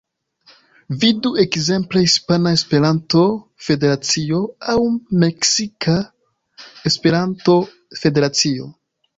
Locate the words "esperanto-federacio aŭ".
2.59-4.81